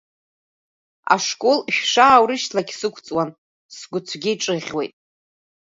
[1.13, 3.29] Ашкол шәшааурышьҭлакь сықәҵуан,
[3.77, 4.93] сгәы цәгьа иҿыӷьуеит.